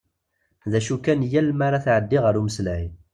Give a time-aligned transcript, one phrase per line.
[0.71, 2.85] D acu kan yal mi ara tɛeddi ɣer umeslay.